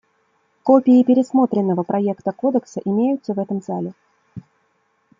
Копии 0.63 1.03
пересмотренного 1.03 1.83
проекта 1.83 2.31
кодекса 2.31 2.81
имеются 2.85 3.33
в 3.35 3.39
этом 3.39 3.61
зале. 3.61 3.93